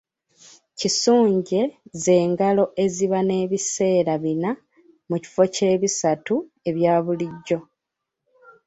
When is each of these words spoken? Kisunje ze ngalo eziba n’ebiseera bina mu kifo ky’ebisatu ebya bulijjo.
Kisunje 0.79 1.61
ze 2.01 2.17
ngalo 2.31 2.63
eziba 2.83 3.19
n’ebiseera 3.27 4.13
bina 4.23 4.51
mu 5.09 5.15
kifo 5.23 5.43
ky’ebisatu 5.53 6.35
ebya 6.69 6.95
bulijjo. 7.05 7.59